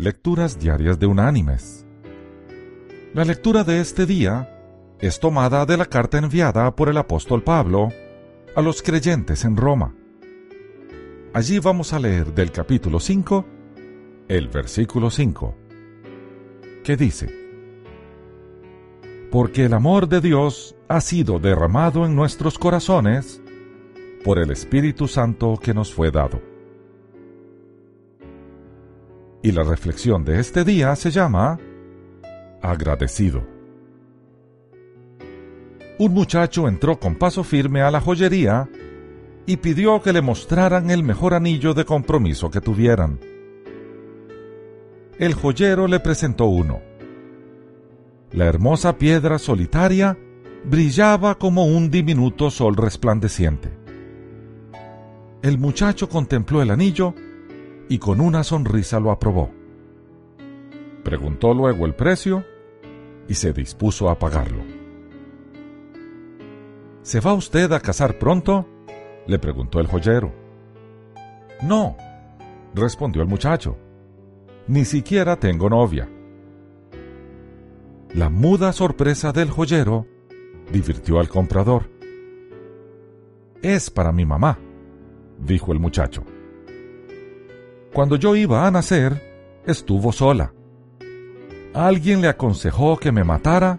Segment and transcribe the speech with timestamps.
[0.00, 1.84] Lecturas Diarias de Unánimes.
[3.14, 4.48] La lectura de este día
[5.00, 7.88] es tomada de la carta enviada por el apóstol Pablo
[8.54, 9.92] a los creyentes en Roma.
[11.34, 13.44] Allí vamos a leer del capítulo 5,
[14.28, 15.56] el versículo 5,
[16.84, 17.28] que dice,
[19.32, 23.42] Porque el amor de Dios ha sido derramado en nuestros corazones
[24.22, 26.40] por el Espíritu Santo que nos fue dado.
[29.42, 31.58] Y la reflexión de este día se llama
[32.60, 33.44] Agradecido.
[35.98, 38.68] Un muchacho entró con paso firme a la joyería
[39.46, 43.18] y pidió que le mostraran el mejor anillo de compromiso que tuvieran.
[45.18, 46.80] El joyero le presentó uno.
[48.30, 50.18] La hermosa piedra solitaria
[50.64, 53.70] brillaba como un diminuto sol resplandeciente.
[55.42, 57.14] El muchacho contempló el anillo
[57.88, 59.50] y con una sonrisa lo aprobó.
[61.02, 62.44] Preguntó luego el precio
[63.28, 64.62] y se dispuso a pagarlo.
[67.02, 68.66] ¿Se va usted a casar pronto?
[69.26, 70.32] le preguntó el joyero.
[71.62, 71.96] No,
[72.74, 73.76] respondió el muchacho.
[74.66, 76.08] Ni siquiera tengo novia.
[78.14, 80.06] La muda sorpresa del joyero
[80.72, 81.90] divirtió al comprador.
[83.62, 84.58] Es para mi mamá,
[85.38, 86.24] dijo el muchacho.
[87.92, 90.52] Cuando yo iba a nacer, estuvo sola.
[91.72, 93.78] Alguien le aconsejó que me matara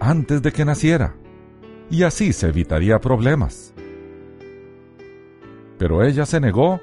[0.00, 1.16] antes de que naciera,
[1.90, 3.74] y así se evitaría problemas.
[5.78, 6.80] Pero ella se negó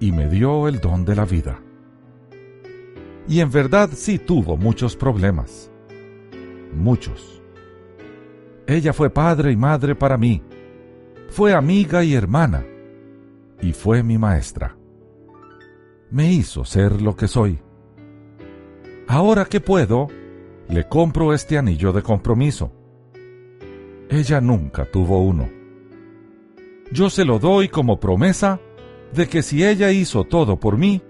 [0.00, 1.60] y me dio el don de la vida.
[3.28, 5.70] Y en verdad sí tuvo muchos problemas.
[6.74, 7.42] Muchos.
[8.66, 10.42] Ella fue padre y madre para mí.
[11.28, 12.64] Fue amiga y hermana.
[13.60, 14.76] Y fue mi maestra
[16.10, 17.58] me hizo ser lo que soy.
[19.08, 20.08] Ahora que puedo,
[20.68, 22.72] le compro este anillo de compromiso.
[24.08, 25.48] Ella nunca tuvo uno.
[26.92, 28.60] Yo se lo doy como promesa
[29.12, 31.02] de que si ella hizo todo por mí,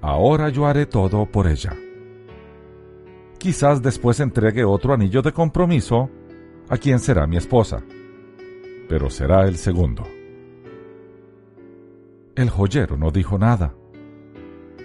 [0.00, 1.74] ahora yo haré todo por ella.
[3.38, 6.08] Quizás después entregue otro anillo de compromiso
[6.68, 7.82] a quien será mi esposa,
[8.88, 10.04] pero será el segundo.
[12.36, 13.74] El joyero no dijo nada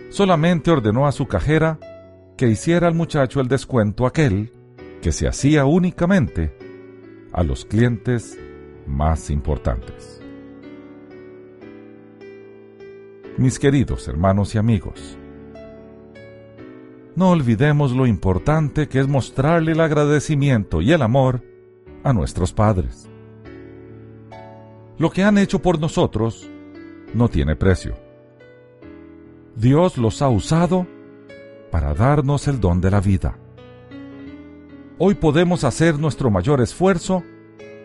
[0.09, 1.79] solamente ordenó a su cajera
[2.35, 4.51] que hiciera al muchacho el descuento aquel
[5.01, 6.55] que se hacía únicamente
[7.31, 8.37] a los clientes
[8.87, 10.21] más importantes.
[13.37, 15.17] Mis queridos hermanos y amigos,
[17.15, 21.41] no olvidemos lo importante que es mostrarle el agradecimiento y el amor
[22.03, 23.09] a nuestros padres.
[24.97, 26.49] Lo que han hecho por nosotros
[27.13, 28.08] no tiene precio
[29.59, 30.87] Dios los ha usado
[31.69, 33.37] para darnos el don de la vida.
[34.97, 37.23] Hoy podemos hacer nuestro mayor esfuerzo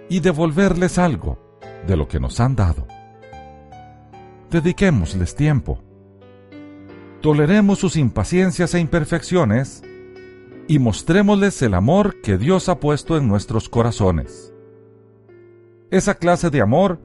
[0.09, 1.37] y devolverles algo
[1.85, 2.87] de lo que nos han dado.
[4.53, 5.83] Dediquémosles tiempo.
[7.21, 9.83] Toleremos sus impaciencias e imperfecciones
[10.69, 14.55] y mostrémosles el amor que Dios ha puesto en nuestros corazones.
[15.91, 17.01] Esa clase de amor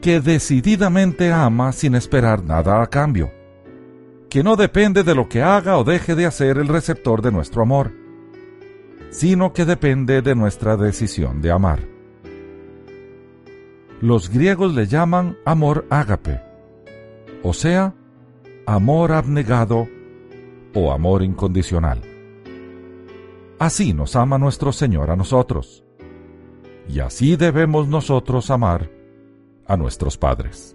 [0.00, 3.30] que decididamente ama sin esperar nada a cambio
[4.32, 7.60] que no depende de lo que haga o deje de hacer el receptor de nuestro
[7.60, 7.92] amor,
[9.10, 11.80] sino que depende de nuestra decisión de amar.
[14.00, 16.40] Los griegos le llaman amor ágape,
[17.42, 17.94] o sea,
[18.64, 19.86] amor abnegado
[20.74, 22.00] o amor incondicional.
[23.58, 25.84] Así nos ama nuestro Señor a nosotros,
[26.88, 28.90] y así debemos nosotros amar
[29.66, 30.74] a nuestros padres.